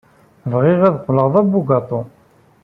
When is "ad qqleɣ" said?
0.87-1.27